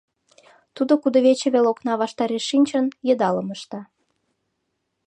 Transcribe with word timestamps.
Тудо 0.75 0.93
кудывече 1.01 1.47
вел 1.53 1.65
окна 1.71 1.93
ваштареш 2.01 2.43
шинчын, 2.49 2.85
йыдалым 3.07 3.47
ышта. 3.55 3.81